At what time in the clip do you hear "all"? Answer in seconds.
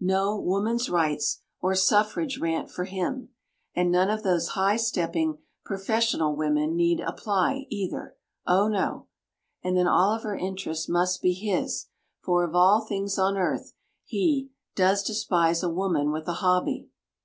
9.86-10.12, 12.56-12.80